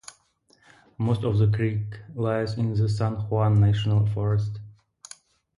Most 0.97 1.23
of 1.23 1.37
the 1.37 1.47
creek 1.55 1.85
lies 2.15 2.57
in 2.57 2.73
the 2.73 2.89
San 2.89 3.17
Juan 3.29 3.61
National 3.61 4.07
Forest. 4.07 4.57